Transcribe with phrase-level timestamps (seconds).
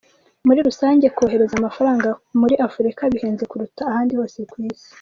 [0.47, 2.09] Muri rusange kohereza amafaranga
[2.39, 4.87] muri Afurika bihenze kuruta ahandi hose ku Isi.